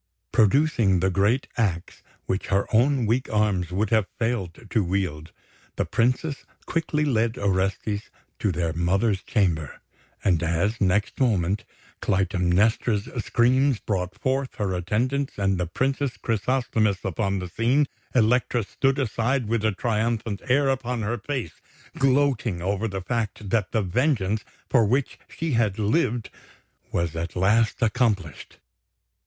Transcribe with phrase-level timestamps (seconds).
[0.31, 5.31] Producing the great axe which her own weak arms would have failed to wield,
[5.75, 8.09] the Princess quickly led Orestes
[8.39, 9.79] to their mother's chamber;
[10.23, 11.65] and as, next moment,
[12.01, 18.97] Clytemnestra's screams brought forth her attendants and the Princess Chrysosthemis upon the scene, Elektra stood
[18.97, 21.61] aside with a triumphant air upon her face,
[21.99, 26.31] gloating over the fact that the vengeance for which she had lived
[26.91, 28.57] was at last accomplished.